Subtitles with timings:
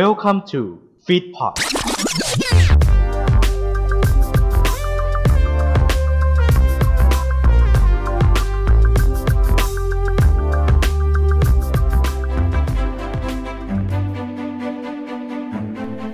[0.00, 0.60] Welcome to
[1.06, 1.54] Feedpot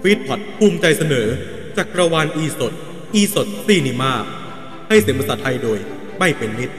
[0.02, 1.26] ฟีดพอดภูมิใจเสนอ
[1.76, 2.72] จักรวาลอีสด
[3.14, 4.12] อีสดซีนิมา
[4.88, 5.78] ให้เสียงภาษาไทยโดย
[6.18, 6.70] ไม่เป็นมิต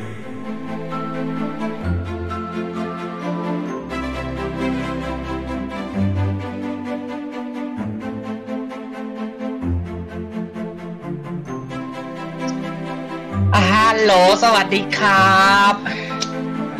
[14.11, 15.75] ลโหลสวัสดีครับ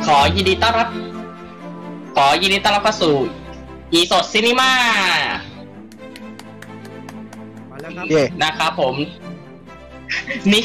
[0.05, 0.89] ขอยินดีต้อนรับ
[2.15, 3.15] ขอยินดีต้อนรับเข้าสู่
[3.91, 4.73] อีสดซินิมา
[7.69, 8.95] มาแล้วครับเย่นะครับผม
[10.51, 10.63] นี่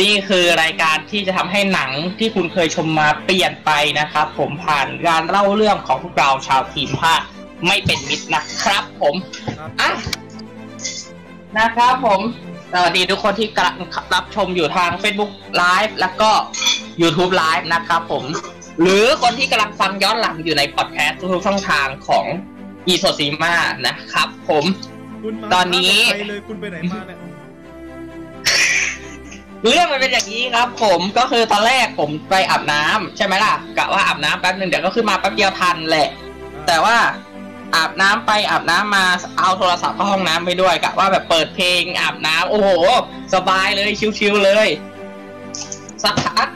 [0.00, 7.20] นี่คือรายการที่จะทำให้หนังที่คุณเคยชมมาเปลี่ยนไปนะครับ ผมผ่านการเล่าเรื่องของพวกเราชาวทีมภาค
[7.66, 9.14] ไม่เป็นมิตรนะครับ ผม
[9.58, 9.90] ครับอะ
[11.58, 12.20] นะครับผม
[12.76, 13.76] สวัสดีทุกคนที่กำลัง
[14.14, 16.30] รับชมอยู่ทาง Facebook Live แล้วก็
[17.00, 18.24] YouTube Live นะครับผม
[18.80, 22.26] หรือคนที่กำลังฟังย้อนหลังอยู่ในพอดแคสต์ทุกๆช่องทางของ
[22.92, 23.54] e s o c i m a
[23.86, 24.64] นะครับผม
[25.22, 27.18] คุณมาตอนนี้ไปเลยคุณไปไหนมาเนี่ย
[29.68, 36.08] เรื่องมันเป็นอย่างนี้ครับ ผมก็คือตอนแรกผมไปอาบน้ำใช่ไหมล่ะกะว่าอาบน้ำแป๊บหนึ่งเดี๋ยวก็ขึ้นมาแป๊บเดียวทันแหละ
[36.66, 36.96] แต่ว่า
[37.74, 39.04] อาบน้ำไปอาบน้ำมา
[39.38, 42.68] เอาโทรศัพท์เข้าห้องน้ำไปด้วยกะว่าแบบเปิดเพลงอาบน้ำโอ้โห
[43.34, 44.68] สบายเลยชิวๆเลย
[46.02, 46.48] สักพัก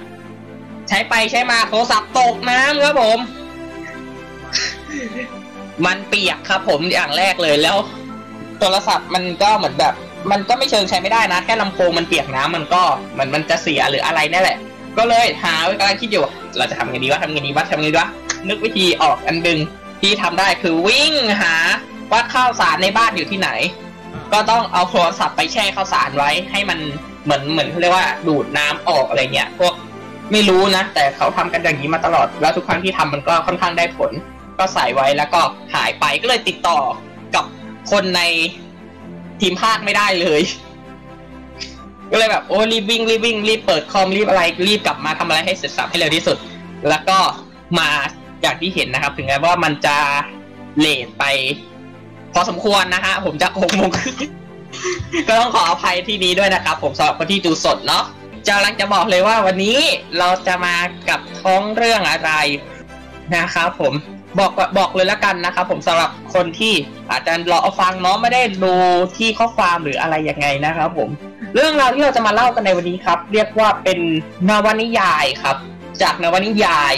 [0.89, 3.19] ใช้ไปใช้มาโทรศัพท์ตกน้ำครับผม
[5.87, 7.77] มันเปียกครับ ผมอย่างแรกเลยแล้ว
[8.61, 9.95] โทรศัพท์มันก็เหมือนแบบ
[10.31, 14.59] มันก็ไม่เชิงใช้ไม่ได้นะ แค่ลำโพงมันเปียกน้ำมันก็เหมือนมันจะเสียหรืออะไรนั่นแหละ
[14.99, 16.23] ก็เลยหากำลังคิดอยู่
[16.57, 18.09] เราจะทำไงดีวะทำไงดีวะทำไงดีวะ
[18.49, 19.59] นึกวิธีออกอันดึง
[20.01, 21.55] ที่ทำได้คือวิ่งหา
[22.13, 23.51] ว่าข้าวสารในบ้านอยู่ที่ไหน
[24.33, 26.79] ก็ต้องเอาโทรศัพท์ไปแช่ข้าวสารไว้ให้มัน
[27.25, 29.75] เหมือนเหมือนเขาเรียกว่าดูดน้ำออกอะไรเงี้ยพวก
[30.33, 34.13] ไม่รู้นะ แต่เขาทำกันอย่างนี้มาตลอด แล้วทุกครั้งที่ทำมันก็ค่อนข้างได้ผล
[34.59, 35.41] ก็ใส่ไว้แล้วก็
[35.75, 36.79] หายไปก็เลยติดต่อ
[37.35, 37.45] กับ
[37.91, 38.23] คนใน
[39.41, 40.41] ทีมภาคไม่ได้เลย
[42.11, 46.37] ก็เลยแบบโอ้รีบวิ่งรีบวิ่งรีบเปิดคอมรีบอะไรรีบกลับมาทำอะไรให้เสร็จสับให้เร็วที่สุด
[46.89, 47.19] แล้วก็
[47.79, 47.89] มา
[48.41, 49.97] อย่างที่เห็นนะครับ ถึงแม้ว่ามันจะ
[50.79, 51.25] เลทไป
[52.33, 54.17] พอสมควรนะฮะผมจะหกโมงครึ่ง
[55.29, 58.05] ก็ต้องขออภัยที่นี้ด้วยนะครับ ผมสำหรับคนที่ดูสดเนาะ
[58.47, 59.79] จะกำลังจะบอกเลยว่าวันนี้
[60.19, 60.77] เราจะมา
[61.09, 62.33] กับท้องเรื่องอะไร
[63.37, 63.93] นะครับผม
[64.39, 66.75] บอกบอกเลยแล้วกันนะครับผมสำหรับคนที่
[67.11, 68.75] อาจจะรอฟังเนาะไม่ได้ดู
[69.17, 71.09] ที่ข้อความหรืออะไรยังไงนะครับผม
[71.55, 73.99] เรื่องราวที่เราจะมาเล่ากันในวันนี้ครับ เรียกว่าเป็น
[74.49, 75.57] นวนิยายครับ
[76.03, 76.95] จากนวนิยาย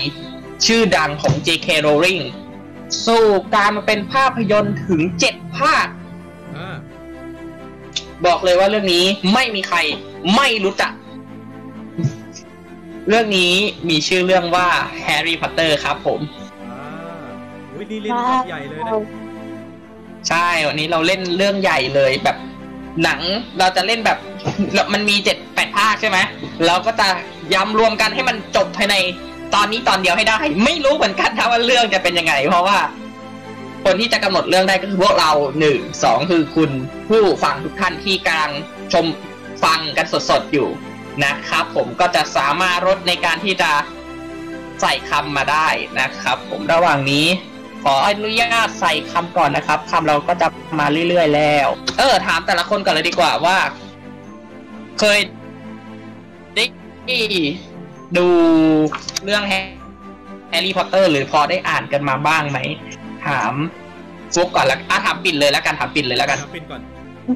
[0.67, 1.69] ชื่อดังของ J.K.
[1.87, 2.23] Rowling
[3.07, 5.87] สู่การมาเป็นภาพยนตร์ถึง7ภาค
[6.57, 6.77] อ่า
[8.27, 9.05] บอกเลยว่าเรื่องนี้
[9.35, 9.79] ไม่มีใคร
[10.37, 10.93] ไม่รู้จัก
[13.09, 13.55] เรื่องนี้
[13.89, 14.69] มีชื่อเรื่องว่า
[15.07, 16.21] Harry Potter ครับผม
[16.71, 16.87] อ่า
[17.73, 18.93] อุ้ยนี่เล่นภาพใหญ่เลยนะ
[20.29, 22.37] ใช่ วันนี้เราเล่นเรื่องใหญ่เลยแบบ
[23.05, 23.21] หนัง
[23.59, 24.19] เราจะเล่นแบบ
[24.93, 26.19] มันมีเจ็ดแปดภาคใช่ไหม
[26.67, 27.09] เราก็จะ
[27.55, 28.95] ย้ำรวมกันให้มันจบภายใน
[29.55, 32.79] ตอนนี้ตอนเดียวให้ได้ ไม่รู้เหมือนกันนะว่าเรื่องจะเป็นยังไง เพราะว่า
[33.85, 36.71] คนที่จะกำหนดเรื่องได้ก็คือพวกเราหนึ่งสองคือคุณ
[37.09, 38.53] ผู้ฟังทุกท่านที่กำลัง
[38.93, 39.07] ชม
[39.65, 40.69] ฟังกันสดๆอยู่
[41.25, 43.71] นะครับ ผมก็จะสามารถลดในการที่จะ
[44.81, 45.69] ใส่คำมาได้
[46.01, 47.27] นะครับ ผมระหว่างนี้
[47.85, 51.69] ขออนุญาตใส่คำก่อนนะครับคำเราก็จะมาเรื่อยๆแล้ว
[51.99, 53.57] เออ ถามแต่ละคนก่อนเลยดีกว่าว่า
[54.99, 55.19] เคย
[56.55, 56.65] ได้
[58.17, 58.27] ดู
[59.25, 59.55] เรื่องแฮ
[60.61, 62.59] ร์รี่พอตเตอร์ หรือพอได้อ่านกันมาบ้างไหม
[63.27, 63.53] ถาม
[64.35, 66.81] ฟุกก่อนละอะถามปิ่นเลยแล้วกันถามปิ่นเลยแล้วกันถามปิ่นก่อน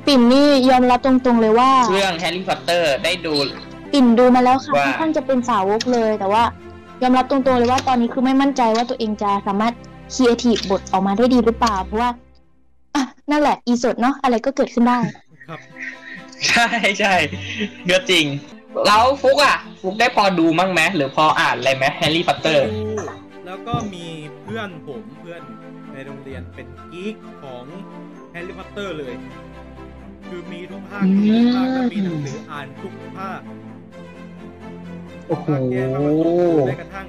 [0.06, 3.34] ปิ่นนี่ยอมรับตรงๆเลยว่า เรื่องแฮร์รี่พอตเตอร์ได้ดู
[3.92, 6.42] ปิ่นดูมาแล้วค่ะว่าค่อนข้างจะเป็นสาวกเลย แต่ว่า
[7.02, 9.74] ยอมรับตรงๆเลยว่าตอนนี้คือไม่มั่นใจว่าตัวเองจะสามารถ
[10.14, 12.10] ครีเอทีฟบทออกมาได้ดีหรือเปล่า เพราะว่า
[12.94, 14.98] อะนั่นแหละ อีสดเนาะอะไรก็เกิดขึ้นได้
[15.48, 15.60] ครับ
[16.48, 16.66] ใช่
[17.00, 17.15] ใช่
[17.91, 18.24] ก็จริง
[18.86, 22.82] แล้วฟุกอะ ฟุกได้พอดูมั้งไหมหรือพออ่านอะไรไหมแฮร์รี่พอตเตอร์ดู
[23.47, 24.06] แล้วก็มี
[24.42, 25.42] เพื่อนผมเพื่อน
[25.92, 27.65] ในโรงเรียนเป็นกิ๊กของ
[28.30, 29.15] แฮร์รี่พอตเตอร์เลย
[30.28, 33.41] คือมีทุกภาคอืมมีทุกภาคแล้วมีหนังสืออ่านทุกภาค
[35.28, 36.32] โอ้โหภาคแยกเข้ามาดู
[36.68, 37.06] แม้กระทั่ง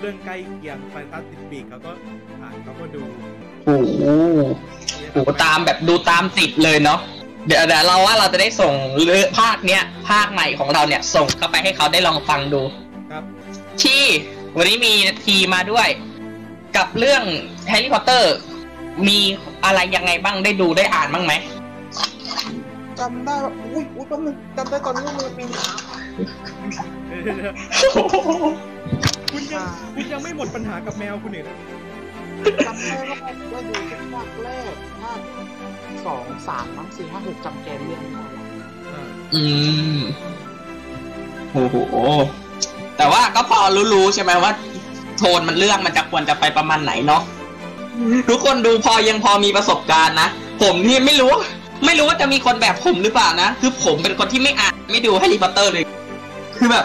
[0.00, 1.92] เรื่องใกล้เคียงแฟนตาสติกบีเขาก็
[2.42, 3.02] อ่านเขาก็ดู
[3.64, 4.02] โอ้โห
[5.12, 7.00] โอ้โหตามแบบดูตามติดเลยเนาะ
[7.46, 12.62] เดี๋ยวเดี๋ยวเราว่าเราจะได้ส่งเรื่องภาคเนี้ยภาคใหม่ของเราเนี่ยส่งเข้าไปให้เขาได้ลองฟังดู
[13.10, 13.22] ครับ
[13.82, 14.02] ที่
[14.56, 14.92] วันนี้มี
[15.24, 15.88] ทีมาด้วย
[16.76, 17.22] กับเรื่อง
[17.68, 18.34] แฮร์รี่พอตเตอร์
[19.08, 19.18] มี
[19.64, 21.32] อะไรยังไงบ้างได้ดูได้อ่านบ้างไหม
[22.98, 25.64] จำได้ว่าอุ้ยอุ้ยแป๊บนึงจำได้ตอนนี้ว่ามันมีหนา
[27.24, 31.56] เดี๋ยวๆคุณยังคุณยังไม่หมดปัญหากับแมวคุณอีกนะ
[32.66, 33.18] จำได้ว่า
[33.52, 34.72] ว่าดูแค่ภาคแรก
[35.02, 35.18] ภาค
[36.06, 38.24] สองสามมั้งสี่ห้าหกจำแกนเรื่องไม่ได้
[38.92, 39.04] อ่า
[39.34, 39.42] อื
[39.96, 40.00] ม
[41.52, 41.76] โอ้โห
[42.96, 43.60] แต่ว่าก็พอ
[43.94, 44.52] รู้ๆใช่ไหมว่า
[45.18, 47.22] โทนมันเรื่องมันจะควรจะไปประมาณไหนเนาะ
[48.28, 50.28] ทุกคนดูพอยังพอมีประสบการณ์นะ
[50.62, 51.32] ผมนี่ไม่รู้
[51.86, 55.84] ไม่รู้ว่าจะมีคนแบบผมหรือเปล่านะ คือผมเป็นคนที่ไม่อ่านไม่ดูแฮร์รี่พอตเตอร์เลย
[56.56, 56.84] คือแบบ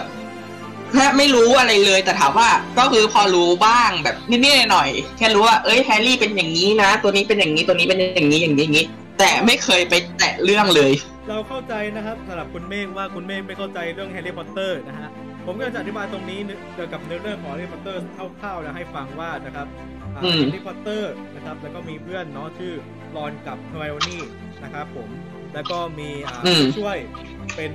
[0.96, 2.48] แทบไม่รู้อะไรเลย แต่ถามว่า
[2.78, 8.86] ก็คือพอรู้บ้างแบบนิดๆหน่อยๆแค่รู้ว่าเอ้ยแฮร์รี่เป็นอย่างนี้นะ ตัวนี้เป็นอย่างนี้ตัวนี้เป็นอย่างนี้อย่างนี้อย่างนี้
[9.18, 10.92] แต่ไม่เคยไปแตะเรื่องเลย
[11.28, 15.10] เราเข้าใจนะครับสำหรับคุณเมฆว่าคุณเมฆไม่เข้าใจเรื่องแฮร์รี่พอตเตอร์นะฮะ
[15.46, 16.40] ผมก็จะอธิบายตรงนี้
[16.74, 18.00] เกี่ยวกับเนื้อเรื่องของแฮร์รี่พอตเตอร์
[18.40, 19.66] คร่าวๆนะให้ฟังว่านะครับ
[20.14, 22.72] อ่าอืมแฮร์รี่พอตเตอร์นะครับแล้วก็มีเพื่อนเนาะชื่อ
[23.16, 24.22] รอนกับเฮอร์ไมโอนี่
[24.62, 25.08] นะครับผม
[25.54, 26.96] แล้วก็มีอ่าอืมช่วย
[27.56, 27.72] เป็น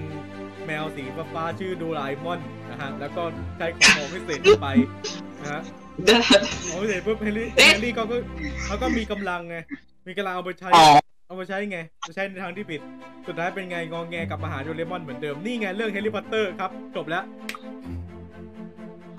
[0.66, 1.04] แมวสี
[1.34, 2.40] ฟ้าๆชื่อโดราเอมอน
[2.72, 3.24] นะฮะแล้วก็
[3.58, 4.68] ใช้ของของพิเศษไป
[5.42, 5.62] นะฮะ
[6.70, 8.16] ของพิเศษปุ๊บแฮร์รี่เอ๊ะแฮร์รี่เขาก็
[8.66, 9.56] เขาก็มีกำลังไง
[10.08, 10.86] มีกำลังเอาไปใช้อ๋อ
[11.28, 12.82] เอามาใช้ไงจะใช้ในทางที่ผิด
[13.28, 17.24] สุดท้ายเป็นไงงองแงกลับมาหาโดเรมอนเหมือนเดิมนี่ไงเรื่องแฮร์รี่พอตเตอร์ครับ จบแล้ว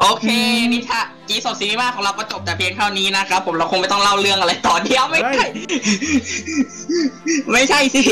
[0.00, 0.26] โอเค
[0.72, 5.48] นิทานจีสดซีนีมาของเราก็จบแต่เพียงเท่านี้นะครับ ผมเราคงไม่ต้องเล่าเรื่องอะไรต่อเดียวไม่เฮ้ใช่ย
[7.52, 8.02] ไม่ใช่สิ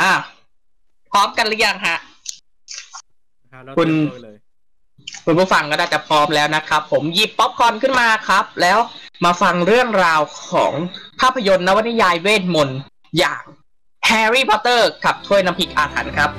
[0.00, 0.12] อะ
[1.12, 1.98] พร้อมกันหรือยังฮะ
[3.62, 4.36] หาเราคุณเต็มตัวเลย
[5.24, 8.78] คุณผู้ฟังก็น่าจะพร้อมแล้วนะครับ ผมหยิบป๊อปคอร์นขึ้นมาครับ แล้ว
[9.24, 10.20] มาฟังเรื่องราว
[10.50, 10.72] ของ
[11.20, 12.78] ภาพยนตร์นวนิยายเวทมนต์
[13.18, 13.42] อย่าง
[14.06, 16.30] แฮร์รี่พอตเตอร์กับถ้วยน้ำพริกอาถรรพ์ครับ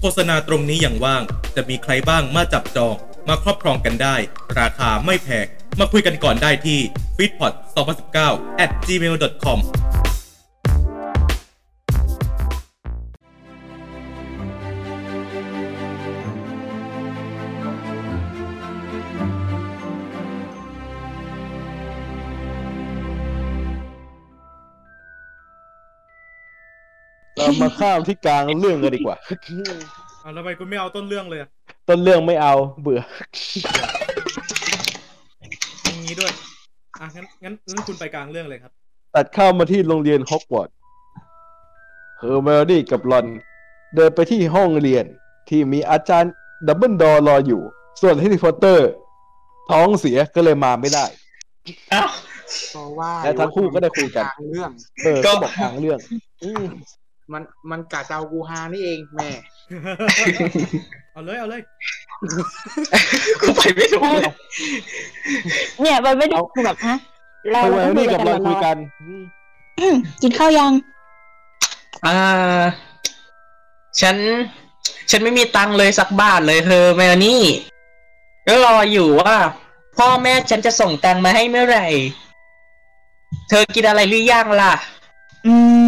[0.00, 1.22] โฆษณาตรงนี้อย่างว่าง
[1.56, 2.96] จะมีใครบ้างมาจับจอง
[3.28, 4.16] มาครอบครองกันได้
[4.60, 5.46] ราคาไม่แพง
[5.80, 6.78] มาคุยกันก่อนได้ที่
[7.16, 7.52] f e e d p o t
[8.06, 9.58] 2019 at gmail.com
[27.36, 29.16] เรามาข้ามที่กลางเรื่องกันดีกว่า
[30.20, 31.50] เอาทำไมคุณไม่เอาต้นเรื่องเลยอะ
[31.88, 33.00] ต้นเรื่องไม่เอาเบื่อ
[35.84, 36.32] อย่างนี้ด้วย
[37.00, 38.72] อะงั้นงั้นงั้นคุณไปกลางเรื่องเลยครับ
[39.14, 40.74] ตัดเข้ามาที่โรงเรียนฮอกวอตส์
[42.18, 43.26] เฮอร์ไมโอนี่กับรอน
[43.94, 45.04] เดินไปที่ห้องเรียน
[45.48, 46.32] ที่มีอาจารย์
[46.66, 47.62] ดัมเบิลดอร์รออยู่
[48.00, 48.88] ส่วนแฮร์รี่พอตเตอร์
[49.70, 51.04] ท้องเสียก็เลยมาไม่ได้
[51.92, 52.08] อ้าว
[52.72, 54.70] เพราะว่าและทั้งคู่ก็ได้คุยกัน กลางเรื่อง
[55.04, 55.98] เออก็ก็บอกกลางเรื่อง
[56.44, 56.64] อืม
[57.32, 59.28] มันมันกะเจ้ากูฮานี่เองแหม่
[61.12, 61.62] เอาเลย เอาเลย
[63.40, 64.24] กูไปไม่ถูกเลย
[65.80, 66.94] เนี่ยมันไม่ได้คือแบบฮะ
[67.50, 68.76] เราเฮอร์เมเราลต้องคุดี้ยกับกันรอนคุยรอกัน
[69.80, 70.72] อืมกินข้าวยัง
[72.06, 72.16] อ่า
[74.00, 74.16] ฉัน
[75.10, 77.42] ฉันไม่มีตังค์เลยสักบาทเลยเธอแมวนี่
[78.46, 79.36] ก็รออยู่ว่า
[79.96, 81.86] พ่อแม่ฉันจะส่งตังค์มาให้เมื่อไหร่
[83.48, 84.72] เธอกินอะไรหรือยังล่ะ
[85.46, 85.54] อื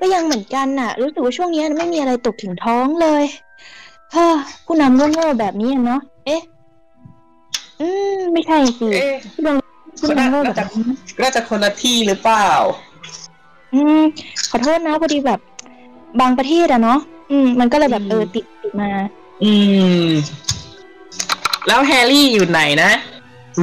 [0.00, 3.24] ก็ยังเหมือนกันน่ะ รู้สึกว่าช่วงนี้ไม่มีอะไรตกถึงท้องเลย
[4.12, 6.40] เฮ้อผู้นำโง่ๆแบบนี้อะเนาะเอ๊ะ
[7.80, 10.84] อืม ไม่ใช่สิเอ๊ะผู้นำผู้นำโง่แบบนี้
[11.22, 12.48] น่าจะคนละที่หรือเปล่า
[13.74, 14.02] อืม
[14.50, 15.40] ขอโทษนะพอดีแบบ
[16.20, 16.98] บางประเทศอะเนาะ
[17.30, 18.90] อืม มันก็เลยแบบอืมเออติดติดมา
[19.42, 19.52] อื
[20.04, 20.08] ม
[21.66, 22.90] แล้วแฮร์รี่อยู่ไหนนะ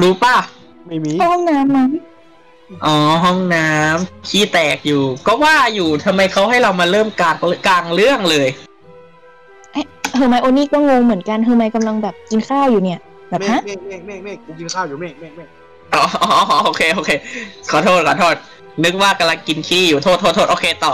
[0.00, 0.36] รู้ป่ะ
[0.86, 1.88] ไม่มีห้องน้ำมั้ง
[2.84, 8.48] อ๋อห้องน้ำขี้แตกอยู่ ก็ว่าอยู่ทำไมเขาให้เรามาเริ่มกลางกลางเรื่องเลย
[10.16, 12.98] เฮอร์ไมโอนี่ก็งงเหมือนกันเฮอร์ไมกำลังแบบกินข้าวอยู่เนี่ย
[13.30, 15.48] แบบเมฆฮะเมฆเมฆเมฆเมฆกูกินข้าวอยู่เมฆเมฆเมฆ
[15.94, 16.04] อ๋อ
[16.64, 17.10] โอเคโอเค
[17.70, 18.34] ขอโทษขอโทษ
[18.84, 20.92] นึกว่ากำลังกินขี้อยู่โทษโทษโทษโอเคต่อ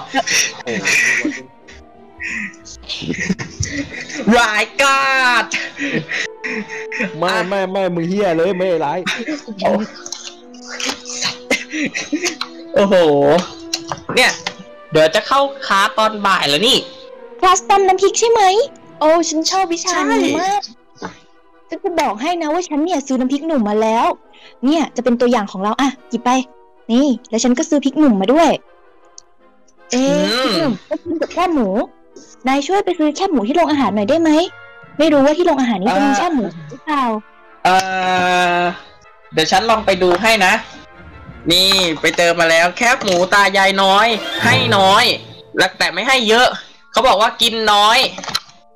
[4.39, 5.05] ร้ายกา
[5.43, 5.45] ด
[7.19, 8.99] ไม่ไม่ไม่มึงเฮียเลยไม่ร้าย
[12.75, 12.95] โอ้โห
[14.15, 14.31] เนี่ย
[14.91, 16.79] เดี๋ยวจะเข้าคลาสตอนบ่ายแล้วนี่
[17.41, 18.43] คลาสตำน้ำพริกใช่ไหม
[19.01, 20.63] โอ้ ฉันชอบวิชานี้ใช่มาก
[21.69, 24.07] ฉันจะบอกให้นะว่าฉันเนี่ยซื้อน้ำพริกหนุ่มมาแล้ว
[24.65, 26.31] เนี่ยจะเป็นตัวอย่างของเราอะหยิบไป
[26.93, 28.51] นี่ แล้วฉันก็ซื้อพริกหนุ่มมาด้วย
[29.93, 31.69] เอ๊ะพริกหนุ่มก็กินกับแค่หมู
[32.49, 34.31] นายช่วยไปซื้อแค่หมูที่โรงอาหารหน่อยได้ไหม
[34.99, 37.05] ไม่รู้ว่าที่โรงอาหารนี้จะมีแค่หมูหรือเปล่า
[37.65, 37.69] เอ
[38.61, 38.63] อ
[39.33, 40.53] เดี๋ยวฉันลองไปดูให้นะ
[41.53, 41.71] นี่
[42.01, 44.07] ไปเจอมาแล้ว แคบหมูตายายน้อย
[44.45, 45.05] ให้น้อย
[45.59, 46.49] แล้วแต่ไม่ให้เยอะ
[46.93, 47.99] เขาบอกว่ากินน้อย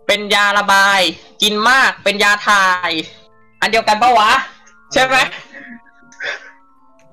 [0.07, 1.01] เป็นยาระบาย
[1.43, 2.91] กินมากเป็นยาถ่าย
[3.61, 4.31] อันเดียวกันปะวะ
[4.93, 5.17] ใช่ไหม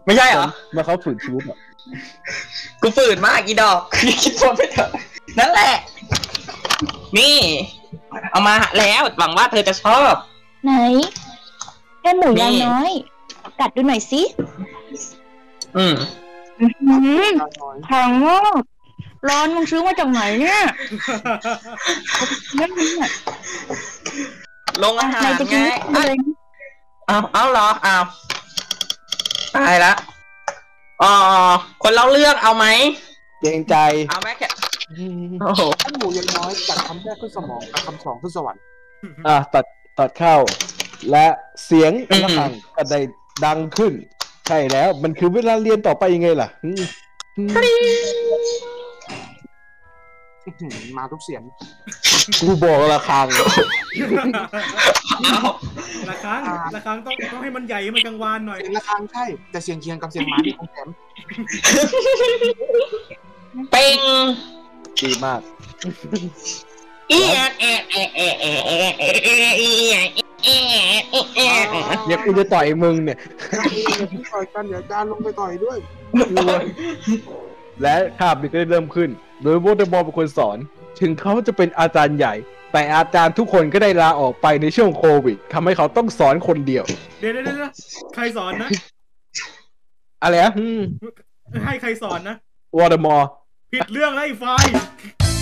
[0.06, 1.58] ไม่ใช่เหรอเมื่อเขาฝืนชีวิตอะ
[2.82, 3.80] กูฝืนมากอีดอก
[4.24, 4.90] คิดวนไปเถอะ
[5.40, 5.74] นั่นแหละ
[7.18, 7.36] นี่
[8.32, 10.14] เอามาแล้วหวังว่าเธอจะชอบ
[10.64, 10.74] ไหน
[12.02, 12.94] แค่หมูยางนี่น้อย
[13.60, 14.22] กัดดูหน่อยสิ
[15.77, 15.96] อืม
[16.60, 18.62] อื้อหือน้อยแข็งมาก
[19.29, 20.62] ร้อนมึงซื้อมาจากไหนเนี่ย
[22.55, 23.12] ไม่รู้เนี่ย
[24.84, 26.17] ลงอาหารไหนจะกินไงไม่เลย
[27.08, 27.98] เอาเอาเหรอเอา
[29.55, 29.94] ตายละ
[31.01, 31.13] อ๋อ
[31.84, 32.65] คนเล่าเรื่องเอาไหม
[33.41, 33.75] เกรงใจ
[34.10, 34.48] เอาไหมแค่
[35.41, 38.62] โอ้โหถ้าหมูยังน้อยจากคำแรกขึ้นสมองกับคำสองขึ้นสวรรค์
[39.27, 39.65] อะตัด
[39.98, 40.36] ตัดเข้า
[41.12, 41.25] และ
[41.65, 43.00] เสียงอืมระฆังก็ได้
[43.46, 43.94] ดังขึ้น
[44.48, 46.50] ใช่แล้ว มันคือเวลาเรียนต่อไปยังไงล่ะ
[50.98, 51.42] มาทุกเสียง
[52.42, 53.28] กูบอกละครัง
[56.10, 56.42] ละครัง
[56.75, 60.88] ละครังต้องต้องให้มันใหญ่มันกลางวานหน่อยละครังใช่ แต่เสียงเคียงกับเสียงมาที่ของแถม
[63.72, 64.00] เป่ง
[65.00, 65.42] ดีมาก
[67.10, 68.34] เอียดเอียดเอียดเอีย
[69.60, 69.70] เอี
[70.22, 70.70] ยะ
[71.10, 73.18] แอะแอะแอะแอะเดี๋ยวกูจะต่อยมึงเนี่ย
[73.98, 75.78] อย่าเพิ่งต่อยกันเดี๋ยวอาจารย์ลงไปต่อยด้วย
[77.82, 79.10] และคาบนี้ก็ได้เริ่มขึ้น
[79.44, 80.58] โดยโวลเดอมอร์เป็นคนสอน
[81.00, 82.34] ถึงเขาจะเป็นอาจารย์ใหญ่
[82.72, 86.84] แต่อาจารย์ทุกคนก็ได้ลาออกไปในช่วงโควิดทำให้เขาต้องสอนคนเดียว
[87.20, 87.72] เดี๋ยวเดี๋ยวเดี๋ยว
[88.16, 88.70] ใครสอนนะ
[90.24, 90.54] อะไรอะ
[91.66, 92.36] ให้ใครสอนนะ
[92.78, 93.28] โวลเดอมอร์
[93.72, 94.72] ผิดเรื่องแล้วไอ้ไฟล์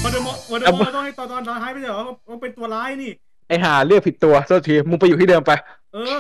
[0.04, 3.12] โวลเดอมอร์โวลเดอมอร์ต้องให้ตอนตอนท้ายไม่ใช่เหรอว่าเป็นตัวร้ายนี่
[3.48, 5.52] ไอหาเรียกผิดตัวโทษทีมึงไปอยู่ที่เดิมไป
[5.94, 6.20] เออ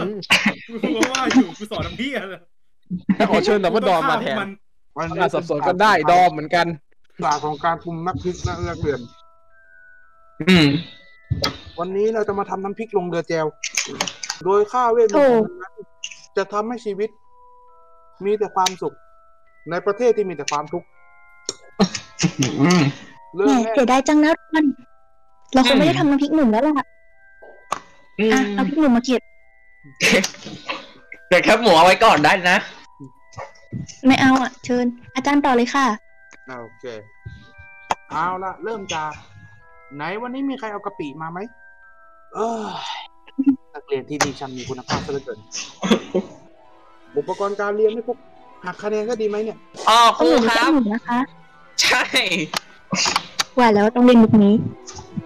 [0.83, 2.25] กูว่าอยู่กูสอนน้ำพี่อะ
[3.31, 4.37] ขอเชิญดับเบิลดอมมาแทน
[4.97, 6.65] วันอาสับสนกันได้ดอมเหมือนกัน
[7.23, 8.99] ศาสตร์ของการปรุงน้ำพริกและนักเรียน
[10.41, 10.67] อืม
[11.79, 13.45] วันนี้เราจะมาทำน้ำพริกลงเรือแจว
[14.45, 15.73] โดยข้าเวทมนต์นั้น
[16.37, 17.09] จะทำให้ชีวิต
[18.25, 18.93] มีแต่ความสุข
[19.69, 20.87] ในประเทศที่มีแต่ความทุกข์
[22.61, 22.81] อืม
[23.35, 24.65] เรื่แหองมแรกเสียดายจังนะมัน
[25.53, 26.85] เราคงไม่ได้ทำน้ำพริกหนุ่มแล้วล่ะ
[28.19, 29.21] อือะมเอาพริกหนุ่มมาเก็บ
[31.27, 32.57] เดี๋ยวแคบหมูเอาไว้ก่อนได้นะ
[34.07, 35.85] ไม่เอาอะ เชิญ อาจารย์ต่อเลยค่ะ
[36.49, 36.85] อ่าโอเค
[38.11, 39.11] เอาละเริ่มจาก
[39.95, 41.39] ไหนวันนี้มีใครเอากะปิมาไหม
[42.33, 42.63] เออ
[43.73, 45.39] นักเรียนที่ดีช่างมีคุณภาพซะเหลือเกิน
[47.17, 48.17] อุปกรณ์การเรียนไม่พวก
[48.65, 49.57] หักคะแนนก็ดีไหมเนี่ย
[49.89, 51.19] อ๋อคต้องรูเรียนคแค่รับหนุ่มนะคะ
[51.81, 52.03] ใช่
[53.57, 54.55] ว่าแล้วต้องเรียนมุกนี้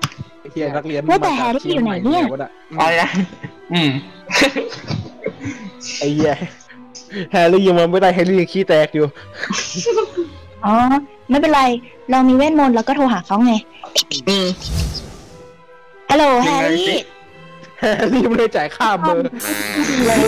[0.01, 0.06] ไอ้
[0.51, 3.09] เฮียนักเรียนว่าแต่แฮร์รี่อยู่ไหนเนี่ยวะะอะไรนะ
[3.73, 3.91] อืม
[5.99, 6.33] ไอ้เหี้ย
[7.31, 9.05] แฮร์รี่ยังมาไม่ได้แฮร์รี่ยังขี้แตกอยู่
[10.65, 10.73] อ๋อ
[11.29, 11.61] ไม่เป็นไร
[12.11, 13.53] เรามีเวทมนต์แล้วก็โทรหาเขาไง
[14.29, 14.47] อืม
[16.09, 16.97] ฮัลโหลยัแฮงไงร์รี่สิ
[17.79, 19.23] แฮร์รี่ไม่ได้จ่ายค่าเบอร์
[20.07, 20.25] แล้ว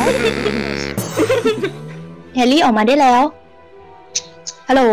[2.35, 3.23] แฮร์รี่ออกมาได้แล้ว
[4.69, 4.83] ฮัลโหล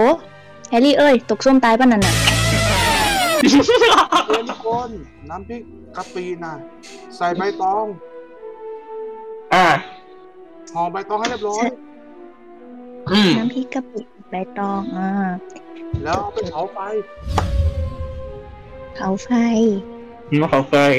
[0.71, 2.14] แฮร์รี่เอ้ย ตกส้วมตายป่ะนั่นน่ะ
[3.43, 4.90] เรียนทุกคน
[5.31, 5.62] น้ำพริก
[5.97, 6.55] กะปินะ
[7.16, 7.85] ใส่ใบตอง
[9.55, 9.66] อ่า
[10.75, 11.66] ห่อใบตองให้เรียบร้อย
[13.11, 14.00] อืมน้ำพริกกะปิ
[14.31, 15.11] ใบตองอ่า
[16.05, 16.78] แล้วเอาไปเผาไฟ
[18.95, 19.28] เผาไฟ
[20.38, 20.95] ไม่เขาเคย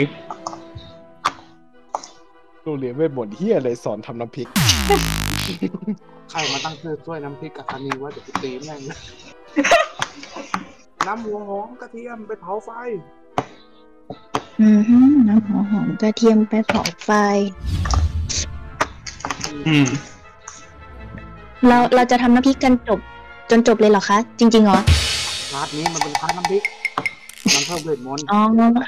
[2.63, 4.48] โรงเรียนเวทมนต์เฮียอะไรสอนทำน้ำพริก
[6.32, 8.82] ใครมาตั้งชื่อถ้วยน้ำพริกกับคานีว่าจะไปตีแม่ง
[11.08, 12.70] น้ำหัวหอมกระเทียมไปเผาไฟ
[14.62, 17.12] อือหือน้ำหอมหอมกระเทียมไปเผาไฟ
[19.68, 19.88] อืม
[21.68, 23.00] เราเราจะทำน้ำพริกกันจบ
[23.50, 24.80] จนจบเลยเหรอคะ จริงๆเหรอ
[25.52, 26.64] คลาสนี้มันเป็นคลาสน้ำพริก
[27.54, 28.40] มันเพิ่มเวทมนต์อ๋อ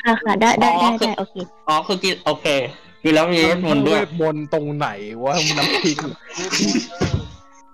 [0.02, 1.36] ค่ะค่ะได้ได้ได้ได้โอเค
[1.68, 2.46] อ๋อคือกินโอเค
[3.04, 4.88] กินแล้วมีเวทมนต์ด้วยเวทมนต์ตรงไหน
[5.24, 5.98] วะน้ำพริก
[6.36, 6.86] เวทมนต์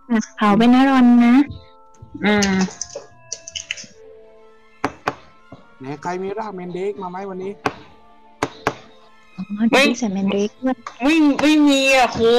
[0.09, 1.35] อะเผาไปนะรอนนะ
[2.25, 2.53] อืม
[5.85, 7.51] ไหนใครมีรากแมนเดรกมาไหมวันนี้
[9.37, 12.33] อ๋อเดี๋ยวพี่ใส่แมนเดรกด้วยไม่ไม่มีอะครู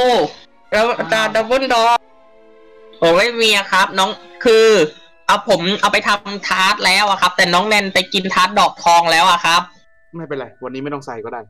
[0.72, 1.84] แล้วอาจารย์ดัมเบิลดอร์
[3.00, 4.10] ผมไม่มีอะครับ น้อง
[4.44, 4.66] คือ
[5.26, 9.62] เอาผมเอาไปทำทาร์ตแล้วอะครับ แต่น้องแนนไปกินทาร์ตดอกทองแล้วอะครับ
[10.16, 11.40] ไม่เป็นไร วันนี้ไม่ต้องใส่ก็ได้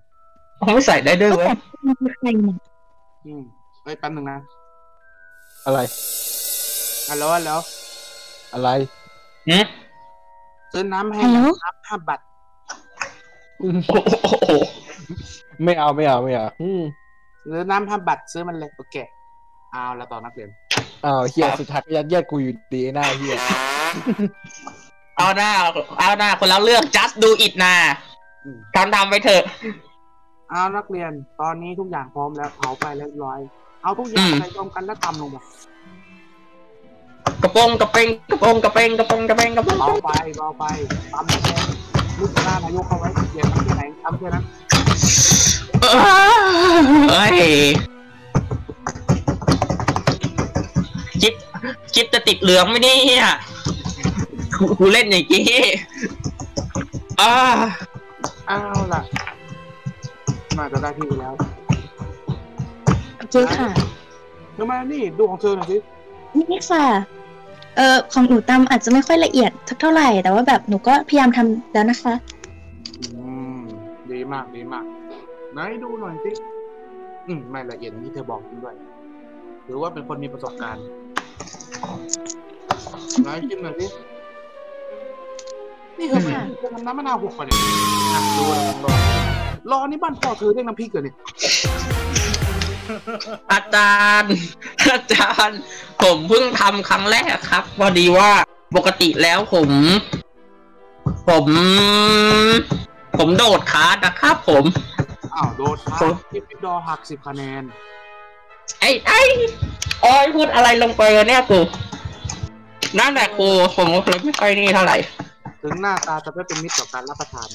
[0.61, 2.57] ผมไม่ใส่ได้ด้วยก็เว้ยแต่มันคือใครเนี่ย
[3.27, 3.43] อืม
[3.83, 4.39] เอ้ยแป๊บหนึ่งนะ
[5.65, 5.81] อะไร
[7.09, 7.51] ฮัลโหลฮัลโหล
[8.55, 8.69] อะไร
[9.49, 9.65] หืม
[10.77, 12.25] ซื้อน้ำให้ฮัลโหลน้ำห้าบัตร
[13.63, 14.01] อืมโอ้
[14.47, 14.53] โห
[15.65, 16.83] ไม่เอาไม่เอาไม่เอาอืม
[17.51, 18.97] ซื้อน้ำห้าบัตรซื้อมันเลยโอเค
[19.73, 20.51] เอาแล้วต่อนักเรียน
[21.05, 23.37] อ้าวเฮียสุดท้ายก็ยัดเยียดกูอยู่ดีไอ้หน้าเฮีย
[25.17, 25.51] เอาหน้า
[25.99, 27.75] เอาหน้าคนละเรื่อง just do it นะ
[28.45, 29.43] อืมทำทำไปเถอะ
[30.51, 33.39] เอานักเรียน ตอนนี้ทุกอย่างพร้อมแล้วเผาไฟเรียบร้อย
[33.83, 35.37] เอาทุกอย่างอืมใส่รวมกันแล้วตำลงไป
[37.43, 40.65] กระโปรงกระเปงกระโปรงกระเปงกระโปรงกระเปงกระโปรงเบาไปเบาไป
[41.13, 44.45] ตำแรงๆลูกหน้านายกเข้าไว้เกียรทำที่ไหนทำที่นั้น
[47.11, 47.39] เฮ้ย
[51.23, 51.35] จิ๊บ
[51.95, 53.27] จิ๊บจะติดเหลืองไหมเนี่ย
[54.59, 55.45] กูกูเล่นอย่างนี้
[57.21, 57.33] อ่า
[58.47, 58.59] เอา
[58.93, 59.01] ล่ะ
[60.57, 61.35] น่าจะได้ที่แล้ว
[63.19, 63.69] โอเคค่ะ
[64.57, 65.77] ทำไมนี่ดูของเธอหน่อยสิ
[66.51, 66.85] นี่ค่ะ
[67.77, 72.15] เอ่อของหนูตำอาจจะไม่ค่อยละเอียดสักเท่าไหร่ แต่ว่าแบบหนูก็พยายามทำแล้วนะคะ
[73.15, 73.61] อืม
[74.11, 74.85] ดีมากดีมาก
[75.53, 76.31] ไหนดูหน่อยสิ
[77.27, 78.75] อืมไม่ละเอียดอย่างที่เธอบอกจริงด้วย
[79.67, 80.85] หรือว่าเป็นคนมีประสบการณ์
[83.23, 83.87] ไหนชิมหน่อยสิ
[85.99, 87.59] นี่เธอไม่เธอทำน้ำมะนาวหกป่ะเนี่ย
[88.15, 88.93] อะดูแล้วลองรอ
[89.71, 91.17] รอนี่บ้านพ่อเธอเรียกน้ำพริกเหรอเนี่ย
[93.53, 94.33] อาจารย์
[94.93, 95.61] อาจารย์
[96.03, 98.31] ผมเพิ่งทำครั้งแรกครับพอดีว่า
[98.77, 99.71] ปกติแล้วผม
[101.29, 101.47] ผม
[103.19, 104.65] ผมโดดคาร์ดนะครับผม
[105.37, 107.63] อ้าวโดนท้าโอ้กิฟฟิดอร์หักสิบคะแนน
[108.81, 109.21] ไอ้ไอ้
[110.03, 111.61] โอ้ยพูดอะไรลงไปวะเนี่ยกู
[112.99, 114.97] นั่นแหละครูผมก็เลยไม่ค่อยนี่เท่าไหร่
[115.63, 117.49] ถึงหน้าตาจะไม่เป็นมิตรต่อการรับประทาน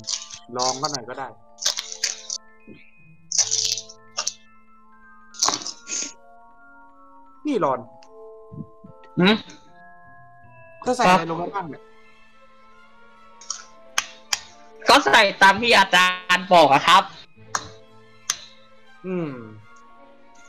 [0.58, 1.28] ลองก็หน่อยก็ได้
[7.48, 7.80] นี่รอน
[9.20, 9.36] หืม
[10.82, 11.84] เธอใส่อะไรลงไปบ้างเนี่ย
[14.90, 16.06] ก็ใส่ตามที่อาจา
[16.36, 17.04] รย์บอกอะครับ
[19.08, 19.32] อืม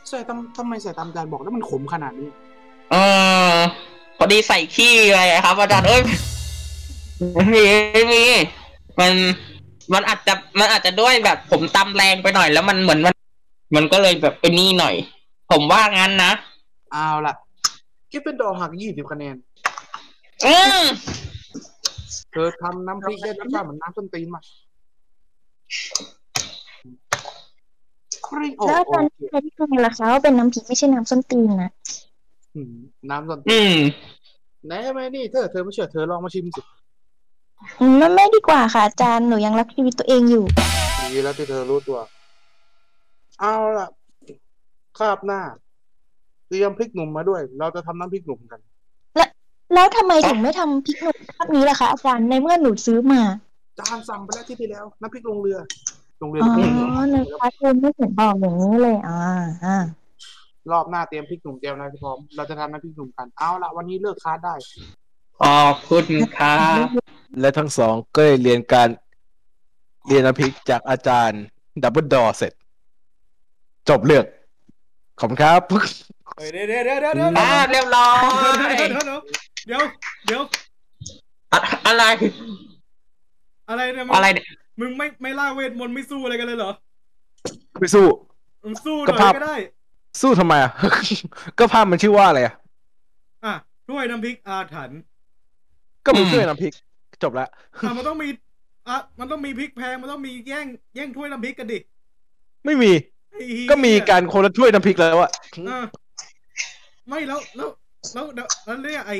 [0.09, 2.29] ใส่ตามทำไมใส่ตามอาจารย์บอกแล้วมันขมขนาดนี้
[2.91, 2.95] เอ
[3.53, 3.57] อ
[4.17, 6.01] พอดีใส่ขี้ไปอะครับอาจารย์เอ้ย
[7.33, 8.23] ไม่มีไม่มี
[8.99, 9.13] มัน
[9.93, 13.15] มันอาจจะมันอาจจะด้วยแบบ ผมตำแรงไปหน่อยแล้วมันเหมือนมัน
[13.75, 14.95] มันก็เลยแบบเป็นนี่หน่อย
[15.51, 16.31] ผมว่างั้นนะ
[16.93, 17.33] เอาล่ะ
[18.11, 19.35] กิฟฟินดอร์หักยี่สิบคะแนน
[20.45, 20.85] อืม
[22.31, 24.43] เธอทำน้ำพริกได้รสชาติเหมือนน้ำส้นตีนมาก
[28.25, 31.71] คริโอแล้วอาโอจารย์เคใช้ที่ไงล่ะคะว่าเป็นน้ำพริกไม่ใช่น้ำส้นตีนนะ
[32.55, 32.73] อืม
[33.09, 33.77] น้ำส้นตีนอืม
[34.65, 36.61] ไหนไหมนี่เธอเธอไม่เชื่อเธอลองมาชิมสิ
[37.79, 40.43] อืมไม่ไม่ดีกว่าค่ะอาจารย์หนูยังรักชีวิตตัวเองอยู่
[41.11, 41.99] ดีแล้วที่เธอรู้ตัว
[43.39, 43.87] เอาล่ะ
[44.97, 45.41] คาบหน้า
[46.53, 48.59] เตรียมพริกหนุ่มมาด้วย เราจะทำน้ำพริกหนุ่มกัน
[49.73, 53.21] แล้วทำไมถึงไม่ทำพริกหนุ่มภาพนี้ล่ะคะอาจารย์ในเมื่อหนูซื้อมา
[53.79, 55.57] จานสั่งไปแล้วที่ที่แล้วน้ำพริกลงเรือ
[56.21, 59.19] ลงเรืออ๋อไปกินในคาร์ทูนไม่เห็นบอกอย่างนี้เลยอ่า
[59.65, 59.77] อ่า
[60.71, 64.53] รอบหน้าเตรียมพริกหนุ่มเตรียมอะไรพร้อมเราจะทำน้ำพริกหนุ่มกันเอาละวันนี้เลิกคาดได้
[65.39, 66.05] ขอบคุณ
[66.37, 66.87] ครับ
[67.39, 68.89] และทั้งสองก็ได้เรียนการ
[70.07, 71.41] เรียนน้ำพริกจากอาจารย์
[71.83, 72.53] ดับเบิลดอเสร็จ
[73.89, 74.25] จบเรื่อง
[75.19, 75.61] ขอบคุณครับ
[76.35, 79.03] เฮ้ยเดี๋ยวเดี๋ยวเดี๋ยวเดี๋ยวเดี๋ยวอ่าเรียบร้อยเดี๋ยว
[79.65, 79.81] เดี๋ยว
[80.25, 80.41] เดี๋ยว
[81.51, 82.03] อะอะไร
[83.69, 84.45] อะไรเนี่ยมึงอะไรเนี่ย
[84.79, 86.71] มึงไม่ไม่ล่าเวทมนต์ไม่สู้อะไรกันเลยเหรอ
[87.79, 88.05] ไม่สู้
[88.63, 89.57] มึงสู้หก็น่อภาพยก็ได้
[90.21, 90.71] สู้ทำไมอะ
[91.57, 92.53] ก็ภาพมันชื่อว่าอะไรอะ
[93.45, 93.53] อะ
[93.87, 94.99] ถ้วยน้ำพริกอาถรรพ์
[96.05, 96.73] ก็มันช่วยน้ำพริก
[97.23, 97.47] จบละ
[97.83, 98.27] อะมันต้องมี
[98.87, 100.65] อะมันต้องมีพริกแพงมันต้องมีแย่ง
[100.95, 101.79] แย่งถ้วยน้ำพริกกันดิ
[102.65, 102.91] ไม่มี
[103.31, 105.31] ไอ้เหี้ยก็มีการคนละถ้วยน้ำพริกแล้วอะ
[105.69, 105.79] อะ
[107.09, 107.69] ไม่แล้วแล้ว
[108.13, 109.17] แล้วแล้วแล้วเนี่ยไอ้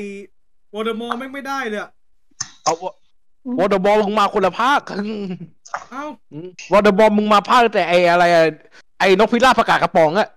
[0.74, 1.90] วอเดอร์มอร์ไม่งไม่ได้เลยอะ
[2.64, 2.74] เอา
[3.58, 4.80] วอเตอร์บอลมึงมาคนละภาค
[5.90, 6.04] เอ้า
[6.72, 8.42] วอเตอร์บอลมึงมาภาคแต่ไออะไรอะ
[8.98, 10.28] ไอนกพิราบประกาศกระป๋องอะ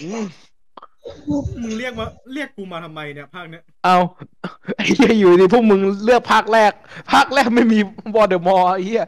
[0.00, 0.24] อืม
[1.62, 3.96] มึงเรียกมาเรียกกูมาทำไมเนี่ยภาคเนี้ย เอา
[4.76, 6.72] ไอ้เหี้ยอยู่ดีพวกมึงเลือกภาคแรก
[7.12, 7.78] ภาคแรกไม่มี
[8.16, 9.04] วอเตอร์มอไอ้เหี้ย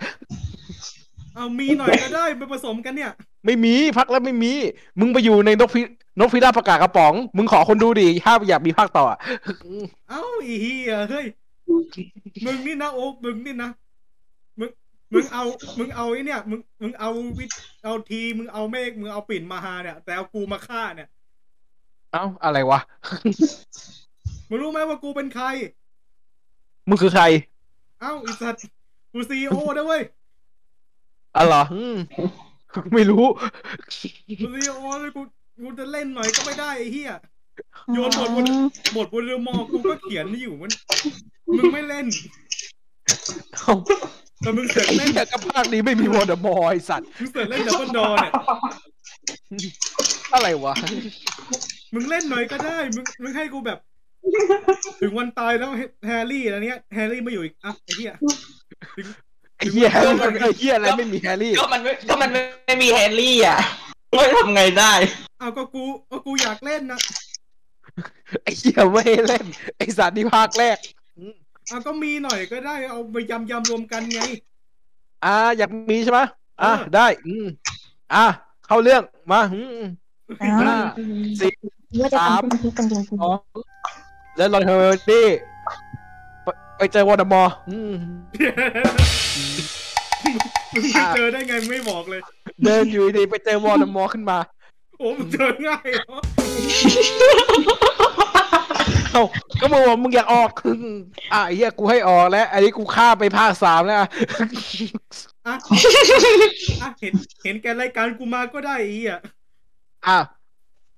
[1.35, 3.13] เอามีหน่อยก็ได้ไปผสมกันเนี่ย
[3.45, 4.53] ไม่มีภาคแรกไม่มี
[5.01, 5.81] มึงไปอยู่ในนกพิ
[6.21, 9.19] นกพิราบประกาศกระป๋อง มึงขอคนดูดิถ้าอยากมีภาคต่ออะ
[10.09, 11.27] เอ้าอีเฮียเฮ้ย
[12.45, 13.71] มึงนี่นะโอ๊คมึงนี่นะ
[14.59, 14.71] มึง
[15.13, 15.45] มึงเอา
[15.79, 17.51] มึงเอาไอ้เนี่ย มึงมึงเอาวิท
[17.85, 21.09] เอาทีมึงเอาเมฆมึงเอาปิ่นมาหาเนี่ย แต่เอากูมาฆ่าเนี่ย
[22.13, 22.81] เอ้าอะไรวะ
[24.49, 25.47] มึงรู้ไหมว่ากูเป็นใคร
[26.89, 27.25] มึงคือใคร
[28.01, 28.61] เอ้าไอีสัตว์
[29.13, 30.03] กูซีโอนะเว้ย
[31.37, 31.97] อ๋อเหรออืม
[32.95, 33.25] ไม่รู้
[34.41, 35.23] กูซีโอเลยกู
[35.63, 37.13] กูจะเล่นหน่อยก็ไม่ได้ไอ้เหี้ย
[37.93, 38.47] โยนบทบน
[38.97, 40.71] บทบนเรือมอกูก็เขียนอยู่มัน
[41.57, 42.07] มึงไม่เล่น
[44.43, 48.33] แต่มึงเสือกไอ้เล่นเหี้ยกับภาคนี้ไม่มีโวลเดอมอร์ไอสัตว์มึงเสือกเล่นดัมเบิลดอร์เนี่ย
[50.35, 50.75] อะไรวะ
[51.95, 53.79] มึงเล่นหน่อยก็ได้ มึงมึงให้กูแบบ
[55.01, 55.71] ถึงวันตายแล้ว
[56.07, 58.13] แฮร์รี่แล้วเนี้ยแฮร์รี่ไม่อยู่อีกอะไอ้เหี้ย
[59.59, 59.89] ไอ้เหี้ย
[60.43, 62.31] ไอ้เหี้ยอะไรไม่มีแฮร์รี่ ก็มันไม่ก็มัน
[62.67, 63.59] ไม่มีแฮร์รี่อะ
[64.17, 64.93] ไม่ทำไงได้
[65.39, 67.01] เอาก็กูก็กูอยากเล่นนะ
[68.43, 69.45] ไอ้เหี้ยไม่ให้เล่น
[69.77, 70.79] ไอ้สัตว์นี่ภาคแรก
[71.69, 74.21] เอาก็มีหน่อยก็ได้ เอาไปยำยำรวมกันไง
[75.25, 76.21] อ่า อยากมีใช่ไหม
[76.63, 77.47] อ่าเออได้ อืม
[78.15, 78.25] อ่า
[78.67, 79.89] เข้าเรื่องมาอืม
[80.41, 80.77] อ๋อห้า
[81.41, 81.51] สี่
[82.01, 83.39] ว่าจะทำเป็นพิกกันจริงสอง
[84.37, 85.27] แล้วลอนเฮอร์ดี้
[86.79, 87.95] ไปไปเจอวอร์ดมอร์อืม
[90.73, 92.21] มึงไม่เจอได้ไงไม่บอกเลย
[92.65, 94.39] เดินอยู่ดีๆไปเจอวอร์ดมอร์ขึ้นมา
[94.99, 96.19] โอ้มึงเจอง่ายเหรอ
[99.13, 99.25] เอ้า
[99.61, 100.51] ก็มึงบอกมึงอยากออก
[101.33, 104.09] อะไอ้เหี้ยกูให้ออกแล้ว อันนี้กูข้ามไปภาคสามแล้วอะ
[105.47, 105.55] อะ
[106.83, 107.15] อะเห็น
[107.45, 109.21] เห็นแกรายการกูมาก็ได้อีอะ
[110.07, 110.19] อะ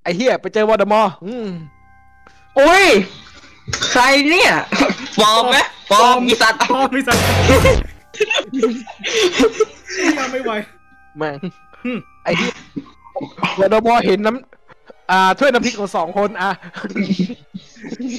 [0.02, 1.48] ไอ้เหี้ยไปเจอวอร์ดมอร์อืม
[2.58, 2.86] อุ้ย
[3.90, 4.52] ใครเนี่ย
[5.18, 5.56] ปลอมไหม
[5.90, 7.18] ปลอมอีสัตว์พอไม่สั่น
[10.18, 10.52] ยังไม่ไหว
[11.18, 11.36] แม่ง
[11.84, 12.52] อืม ไอ้เหี้ย
[13.58, 16.50] วอร์ดมอร์เห็นน้ำอ่าถ้วยน้ำพริกของสองคนอะ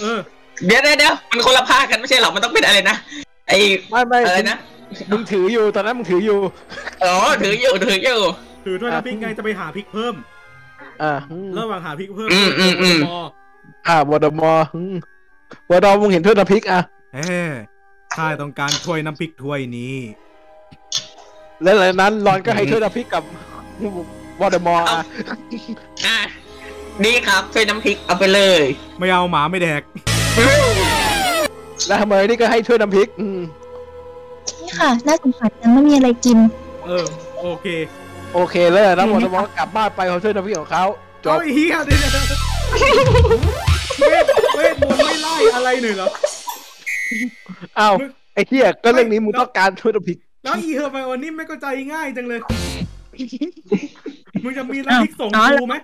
[0.02, 0.20] เออ
[0.66, 2.96] เดี๋ยวเดี๋ยวเดี๋ยวมันคนละภาคกันไม่ใช่หรอมันต้องเป็นอะไรนะ
[3.48, 3.54] ไอ
[3.90, 4.58] ไม่ไม่อะไรนะ
[5.12, 6.40] มึงถืออยู่ตอนนั้นมึงถืออยู่
[7.04, 8.20] อ๋อถืออยู่ถืออยู่
[8.66, 10.16] ถือถ้วยน้ำพริกไงจะไปหาพริกเพิ่ม
[11.02, 13.20] อ่าอืมระหว่างหาพริกเพิ่มอืมอืมอืม พอ
[13.88, 14.96] อ่าวอร์ดมอร์อืม
[15.70, 16.82] วอร์ดมอร์มึงเห็นถ้วยน้ำพริกอะ
[17.16, 17.42] เฮ้
[18.16, 19.96] ข้าต้องการถ้วยน้ำพริกถ้วยนี้
[21.64, 25.02] แล้วหลังจากนั้นรอนก็ให้ถ้วยน้ำพริกกับโวลเดอมอร์อะ
[26.06, 26.18] อะ
[27.04, 28.62] นี่ครับถ้วยน้ำพริกเอาไปเลย
[29.00, 29.82] ไม่เอาหมาไม่แดก
[31.88, 36.38] แล้วเฮอร์ไมโอนี่ก็ให้ถ้วยน้ำพริกอืมๆนี่ค่ะ น่าสงสารจังไม่มีอะไรกิน
[36.86, 37.06] เออ
[37.42, 37.68] โอเค
[38.34, 40.86] โอเคแล้วนะโวลเดอมอร์ก็กลับบ้านไปเอาถ้วยน้ำพริกของเขา
[41.24, 42.40] จเอาบไอ้เหี้ยเดี๋ยวเดี๋ยวเดี๋ย
[43.68, 43.71] ว
[44.10, 44.26] เวท
[44.58, 46.08] เวทมนต์ไม่ไล่อะไรหน่อยเหรอ
[47.80, 47.94] อ้าว
[48.34, 52.40] ไอ้เหี้ยก็เรื่องนี้มึงแล้วต้องการถ้วยน้ำพริกแล้วอีเฮอร์ไบโอนี่ไม่เข้าใจง่ายจังเลย
[54.44, 55.76] มึงจะมีน้ำพริกส่งอ๋อกูไหม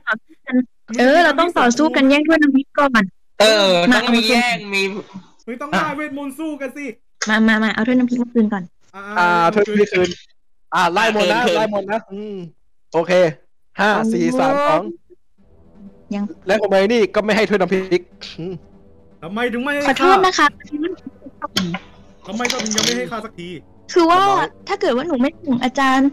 [0.99, 3.03] เออ เราต้องต่อสู้กันแย่งถ้วยน้ำพริกก่อน
[3.41, 4.81] เออ ต้องมีแย่งมี
[5.45, 6.85] มึงต้องได้เวทมนต์สู้กันสิ
[7.29, 8.63] มามามาเอาถ้วยน้ำพริกมาคืนก่อน
[9.19, 10.09] อ่าถ้วยน้ำพริกคืน
[10.73, 12.35] อ่าไล่หมดนะคืนไล่หมดนะ อืม
[12.93, 13.11] โอเค
[13.79, 14.83] ห้าสี่สามสอง
[16.15, 18.01] ยังและทำไมนี่ก็ไม่ให้ถ้วยน้ำพริก
[18.39, 18.53] อืม
[19.23, 20.47] ทำไมถึงไม่ขให้อโทข้าษนะคะ
[22.27, 23.49] ทำไมก็ถึงยังไม่ให้ข้าสักที
[23.93, 24.21] คือว่า
[24.67, 26.09] ถ้าเกิดว่าหนูไม่ถึงอาจารย์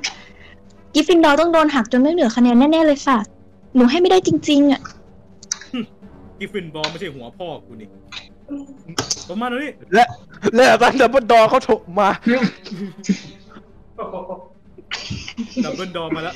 [0.94, 3.18] กิฟฟินดอร์ต้องโดนหักจนไม่เหลือคะแนนแน่ๆเลยค่ะ
[3.76, 4.80] หนูให้ไม่ได้จริง ๆ อะ
[6.38, 7.88] กิฟฟินบอลไม่ใช่หัวพ่อกูนี่
[9.28, 10.04] ประมาณนี้และ
[10.54, 12.08] และอาจารย์ดับเบิลดอร์เขาโทรมา
[15.64, 16.34] ดัมเบิลดอร์มาแล้ว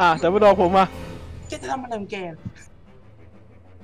[0.00, 2.16] อ่าดัมเบิลดอร์ผมมาแกจะทำอะไรของแก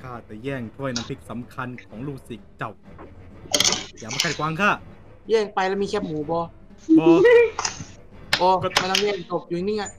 [0.03, 2.71] ข้าจะแย่งถ้วยน้ำพริกสำคัญของลูกศิษย์เจ้า
[3.99, 4.71] อย่ามาขัดขวางข้า
[5.31, 6.41] แย่งไปแล้วมีแคบหมูบอ
[6.99, 7.07] บอ
[8.39, 9.91] โอ้ไม่ต้องแย่งจบอยู่นิ่งๆอะ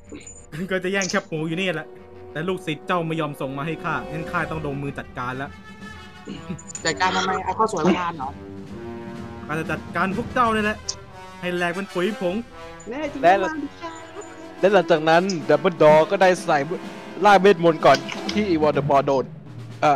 [0.71, 1.87] ก็จะแย่งแคบหมูอยู่นี่แหละ
[2.31, 5.51] แต่ลูกศิษย์เจ้าไม่ยอมส่งมาให้ข้างั้นข้าต้องลงมือจัดการแล้ว
[6.81, 8.29] แต่การทำไมเอาข้าวสวยมาทานเหรอ
[9.47, 10.77] ข้าจะจัดการพวกเจ้านี่แหละ
[11.39, 12.35] ให้แหลกเป็นปุ๋ยผง
[12.89, 13.55] แน่จริงและมาก
[14.59, 16.57] และหลังจากนั้นดับเบิลดอร์ก็ได้ใส่
[17.25, 17.97] ล่าเวทมนต์ก่อน
[18.33, 19.25] ที่วอร์ดมอร์โดน
[19.83, 19.93] อ่า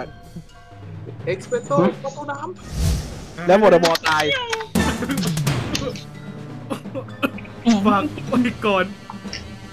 [1.25, 2.37] เอ็กซ์เพรสโซ่ประตูน้
[3.47, 8.85] แล้ววอร์ดมอร์ตายแหมฝากไว้ก่อน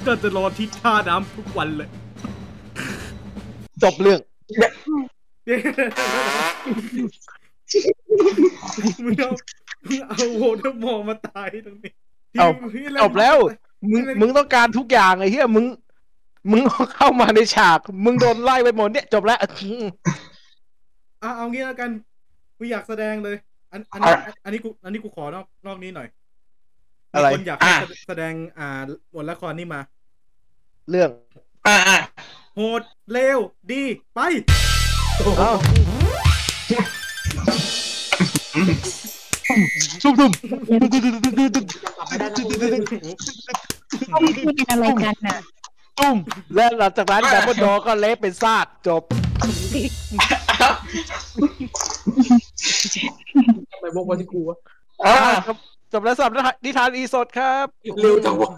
[0.07, 1.89] ก็จะรอทิศท่าน้ำทุกวันเลย
[3.83, 4.21] จบเรื่อง
[9.05, 9.31] มึงเอา
[9.89, 11.93] มึงเอาโวลเดอมอร์มาตายตรงนี้
[12.39, 12.49] เอา
[13.03, 13.37] จบแล้ว
[13.91, 15.65] มึงมึงต้องการทุกอย่างไอ้เหี้ยมึง
[16.51, 16.63] มึง
[16.95, 19.49] เข้ามาในฉาก มึงโดนไล่ไปหมดเนี่ยจบแล้วอะ
[21.37, 21.91] เอางี้แล้วกัน
[22.59, 23.37] กูอยากแสดงเลย
[23.73, 24.13] อันอันนี้
[24.45, 26.09] อันนี้กูอันนี้กูขอนอกนอกนี้หน่อย
[27.15, 27.73] อะไรมีคนอยากให้
[28.09, 28.69] แสดงอ่า
[29.15, 29.81] บทละครนี่มา
[30.91, 31.99] เรื่องำอ่าอ่า
[32.55, 33.39] โหดเลว
[33.73, 33.83] ดี
[34.15, 34.21] ไป
[35.39, 35.53] เอ้า
[40.03, 40.93] ตุ้มตุ้มำ
[41.99, 42.41] กลับไม่ได้นะ
[44.09, 45.37] เขาไม่คุยกันอะไรกันน่ะ
[45.99, 46.17] ตุ้ม
[46.55, 49.03] และหลังจากนั้นดับเบิลดอร์ก็เละเป็นซากจบ
[53.73, 54.57] ทำไมบอกว่าที่กูวะ
[55.07, 55.57] อ่าครับ
[55.93, 57.67] จบแล้วสำหรับนิทานอีสดครับ
[58.01, 58.51] เร็วจังวะ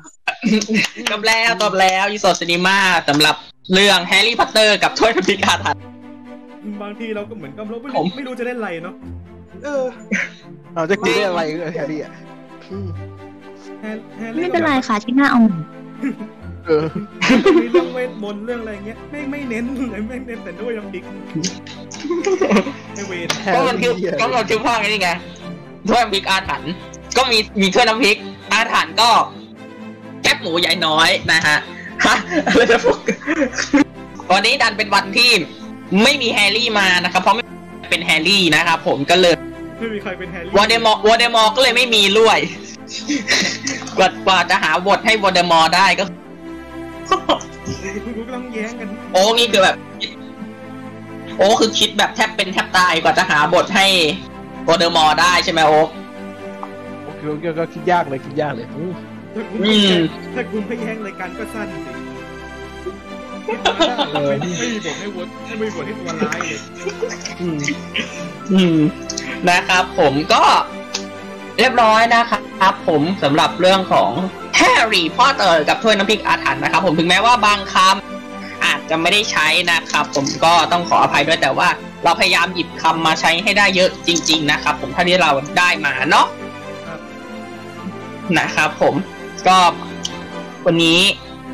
[1.10, 3.34] จบแล้วจบแล้วอีสด Cinema สำหรับ
[3.72, 5.82] เรื่องแฮร์รี่พอตเตอร์กับถ้วยน้ำพริกอาถรรพ์
[6.82, 8.94] บางทีเราก็เหมือนกับเราไม่ผรู้มไม่รู้จะเล่นอะไรเนาะ
[9.64, 9.84] เออ
[10.74, 12.12] เอาจะคุยได้อะไรเออแฮร์รี่อะ
[12.70, 12.88] อืม
[13.80, 15.58] แฮร์แฮร์รี่ไม่เป็นไรค่ะที่หน้าเอาใหม่
[16.66, 16.86] เออ
[17.62, 21.02] มีเรื่องเวทมนต์เรื่องอะไรเงี้ยไม่ไม่เน้นเลยไม่เน้นแต่ด้วยน้ำพริก
[22.94, 25.10] ไอเวนก็มันคือก็มันคือพ่อไงนี่ไง
[25.88, 26.72] ถ้วยน้ำพริกอาถรรพ์
[27.16, 28.16] ก็มีมีถ้วยน้ำพริก
[28.52, 29.10] อาถรรพ์ก็
[30.22, 31.58] แคบหมูใหญ่น้อยนะฮะ
[32.06, 32.98] ฮะอะไรจะพูด
[34.32, 35.30] วันนี้ดันเป็นวันที่
[36.02, 37.44] ไม่มีแฮร์รี่มานะครับ เพราะไม่
[37.90, 39.34] เป็นแฮร์รี่นะครับผมก็เลย
[39.78, 42.38] ไม่มีใครเป็นแฮร์รี่วอเดมอร์วอเดมอร์ก็เลยไม่มีด้วย
[43.98, 46.04] กว่ากว่าจะหาบทให้วอเดมอร์ได้ก็
[48.04, 49.76] กูกำลังแย้งกัน โอ้นี่คือแบบ
[51.38, 53.86] โอ้คือคิดแบบแทบเป็นแทบตายกว่าจะหาบทให้
[54.68, 55.88] วอเดมอร์ได้ใช่ไหมโอ๊ค
[57.04, 58.88] โอเคโอเคก็คิดยากเลยคิดยากเลยอู้
[59.34, 59.94] ถ้ากูอืม
[60.34, 61.90] ถ้ากูไม่แย้งรายการก็สั้นสิ
[64.14, 66.60] เลยไม่มีบทให้วดไม่มีบทให้ตัวร้ายเลย
[67.40, 67.58] อืม
[68.52, 68.78] อืม
[69.48, 70.42] นะครับผมก็
[71.58, 74.10] เรียบร้อยนะครับผมสำหรับเรื่องของ
[74.56, 81.68] แฮร์รี่พอตเตอร์กับถ้วยน้ำพริกอาถรรพ์นะครับ ผมถึงแม้ว่าบางคำอาจจะไม่ได้ใช้นะครับ ผมก็ต้องขออภัยด้วยแต่ว่า
[82.04, 86.26] เราพยายามหยิบคำมาใช้ให้ได้เยอะจริง ๆ นะครับ ผมเท่าที่เราได้มาเนาะ
[88.38, 88.94] นะครับผม
[89.48, 89.56] ก็
[90.66, 91.00] วันนี้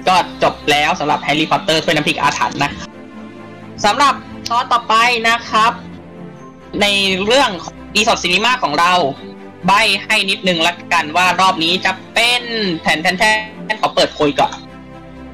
[0.09, 2.71] ก็จบแล้วสำหรับแฮร์รี่พอตเตอร์ถ้วยน้ำพริกอาถรรพ์นะ
[3.85, 4.15] สำหรับ
[4.51, 4.95] ตอนต่อไป
[5.29, 5.73] นะครับ
[6.81, 6.87] ใน
[7.25, 7.51] เรื่อง
[7.95, 8.93] อีสด Cinema ของเรา
[9.67, 9.73] ใบ
[10.05, 12.43] ให้นิดนึงละกันว่ารอบนี้จะเป็น
[12.83, 13.25] แทนแทนแท
[13.73, 14.53] นขอเปิดคุยก่อน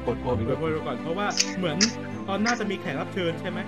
[0.05, 1.27] กดโกนเดี๋ยวก่อน เพราะว่า
[1.59, 1.77] เหมือน
[2.27, 3.59] ตอนหน้าจะมีแขกรับเชิญใช่ไหม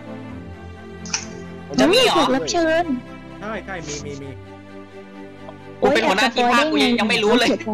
[1.79, 2.85] จะมีเหรอแขกรับเชิญ
[3.39, 4.29] ใช่ใช่มีมีมี
[5.81, 7.71] กูเป็นหัวหน้าทีมภาคกูยังยังไม่รู้เลยสีใจ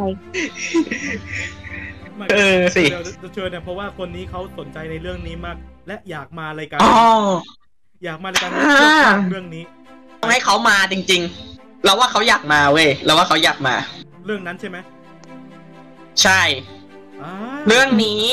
[2.15, 6.93] ไม่เออสิเดี๋ยวจะเชิญเนี่ยเพราะว่าคนนี้เขาสนใจในเรื่องนี้มาก และอยากมารายการอ๋อ
[8.06, 8.98] อยากมารายการอ่า
[9.32, 9.63] เรื่องนี้
[10.21, 11.54] ต้องให้เขามาจริง ๆ
[11.86, 13.76] เราว่าเขาอยากมาเว้ยเราว่าเขาอยากมา
[14.26, 14.78] เรื่องนั้นใช่ไหม
[16.21, 16.41] ใช่
[17.21, 17.32] อ่า
[17.67, 18.24] เรื่องนี้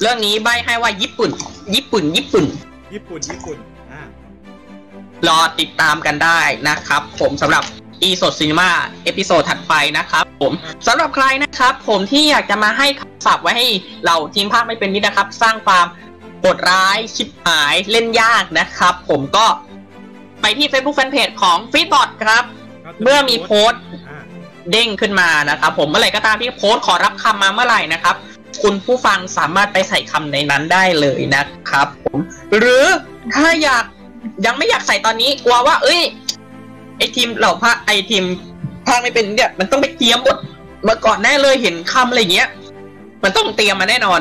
[0.00, 1.30] เรื่องนี้ใบ้ให้ว่าญี่ปุ่น
[1.74, 2.44] ญี่ปุ่น ญี่ปุ่น
[2.94, 3.58] ญี่ปุ่น ญี่ปุ่น
[3.90, 4.02] อ่า
[5.28, 7.64] รอติดตามกันได้นะครับ ผมสำหรับ
[8.08, 8.70] e s o d Cinema
[9.04, 10.52] เอพิโซดถัดไปนะครับ ผม
[10.86, 13.66] สำหรับใครนะครับ ผมที่อยากจะมาให้คำศัพท์ไว้ให้
[14.04, 15.86] เราทีมภาคไม่เป็นมิตรนะครับ สร้างความ
[16.40, 19.46] โหดร้ายชิบหายเล่นยากนะครับ ผมก็
[20.40, 22.44] ไปที่ Facebook Fanpage ของ f e e d b o t ครับ
[22.84, 24.22] ครับเมื่อมีโพสต์อ่า
[24.70, 28.16] เด้งขึ้นมานะครับ ผมเมื่อไหร่ก็ตามที่โพสต์ขอรับคำมาเมื่อไหร่นะครับ
[28.62, 32.18] คุณผู้ฟังสามารถไปใส่คำในนั้นได้เลยนะครับ ผม
[32.58, 32.84] หรือ
[33.34, 33.84] ถ้าอยาก
[34.46, 36.00] ยังไม่อยากใส่ตอนนี้กลัวว่า เอ้ย
[36.96, 38.24] ไอทีมเหล่าพระไอทีม
[38.86, 40.38] ภาคไม่เป็นเนี่ยมันต้องไปเตรียมบท
[40.88, 42.48] มาก่อนแน่เลยเห็นคำอะไรอย่างเงี้ย
[43.24, 44.20] มันต้องเตรียมมาแน่นอน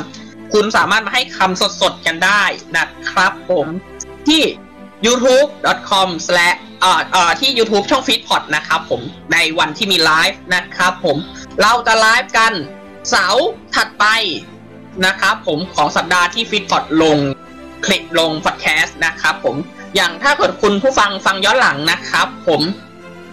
[0.53, 2.43] คุณสามารถมาให้คำสดๆกันได้
[2.77, 3.67] นะครับ ผม
[4.27, 4.41] ที่
[5.05, 6.07] youtube.com
[6.81, 9.01] เอ่อเอ่อที่ YouTube ช่อง Feedpot นะครับผม
[9.33, 11.17] ในวันที่มีไลฟ์นะครับผม
[11.61, 12.53] เราจะไลฟ์กัน
[13.09, 14.05] เสาร์ถัดไป
[15.05, 17.17] นะครับผมของสัปดาห์ที่ Feedpot ลง
[17.85, 19.55] คลิปลงพอดแคสต์นะครับผม
[19.95, 22.61] อย่างถ้าเกิดคุณผู้ฟังฟังย้อนหลังนะครับผม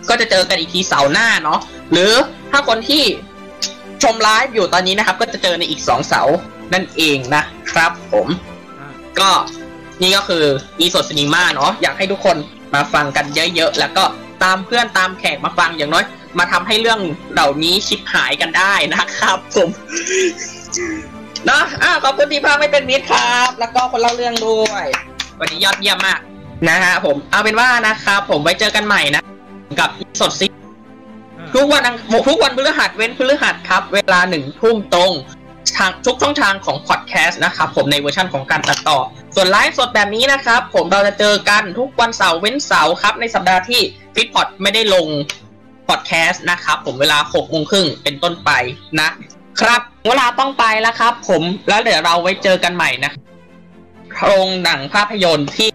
[0.09, 1.61] ก็จะเจอกันอีกทีเสาร์หน้าเนาะ
[1.93, 2.13] หรือ
[2.51, 3.03] ถ้าคนที่
[4.03, 6.37] ชมไลฟ์อยู่ตอนนี้นะครับ ก็จะเจอในอีกสองเสาร์
[6.73, 8.27] นั่นเองนะครับผม
[8.79, 8.89] อ่า
[9.21, 9.31] ก็
[10.03, 10.45] นี่ก็คือ
[10.79, 12.37] อีสดซีนีมาเนาะอยากให้ทุกคน
[12.75, 14.05] มาฟังกันเยอะๆ แล้วก็
[14.43, 16.05] ตามเพื่อนตามแขกมาฟังอย่างน้อย
[16.39, 17.01] มาทำให้เรื่อง
[17.33, 19.69] เหล่านี้ชิบหายกันได้นะครับผม
[21.47, 24.87] เนาะอะขอบคุณที่พาไม่เป็นมิตรครับ แล้วก็คนเล่าเรื่องด้วย
[25.41, 26.21] วันนี้ยอดเยี่ยมมาก
[26.69, 29.23] นะฮะผมเอาเป็นว่านะครับผมไว้เจอกันใหม่นะ
[29.81, 30.47] กับอีสดซี
[31.39, 31.97] อ่าทุกวันอัง
[32.29, 35.13] ทุกวันพฤหัสเว้นพฤหัสครับ เวลาหนึ่งทุ่มตรง
[35.77, 38.99] ทางทุกช่องทางของพอดแคสต์นะครับผมในเวอร์ชันของการตัดต่อ
[39.35, 43.81] ส่วนไลฟ์สดแบบนี้นะครับ ผมเราจะเจอกันทุกวันเสาร์เว้นเสาร์ครับ ในสัปดาห์ที่
[44.15, 45.07] ฟิตพอดไม่ได้ลง
[45.89, 48.51] พอดแคสต์นะครับ ผมเวลา6 โมงครึ่งเป็นต้นไป
[49.01, 49.09] นะ
[49.61, 53.13] ครับ เวลาต้องไปแล้วครับ ผมแล้วเดี๋ยวเราไว้เจอกันใหม่นะ
[54.25, 55.69] โรงหนังภาพยนตร์ที่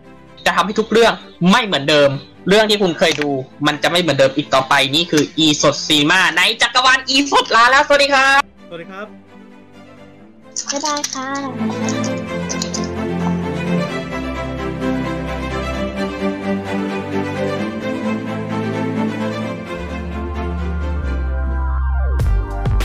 [0.46, 1.14] จะทำให้ทุกเรื่อง
[1.52, 2.10] ไม่เหมือนเดิม
[2.50, 3.30] เรื่องที่คุณเคยดู
[3.68, 9.08] มันจะไม่เหมือนเดิมอีกต่อไปนี่คือ e สดซีมาในจักรวาล e สดลาแล้วสวัสดีครับ สวัสดีครับ
[10.72, 11.99] บ๊ายบายค่ะ